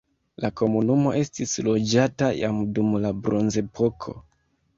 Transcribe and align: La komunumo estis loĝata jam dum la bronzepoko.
La 0.43 0.49
komunumo 0.61 1.11
estis 1.19 1.53
loĝata 1.67 2.31
jam 2.39 2.59
dum 2.79 2.91
la 3.05 3.13
bronzepoko. 3.29 4.17